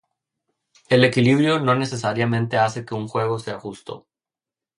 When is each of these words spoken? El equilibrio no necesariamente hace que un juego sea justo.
El 0.89 1.03
equilibrio 1.03 1.59
no 1.59 1.75
necesariamente 1.75 2.57
hace 2.57 2.83
que 2.83 2.95
un 2.95 3.07
juego 3.07 3.37
sea 3.37 3.59
justo. 3.59 4.07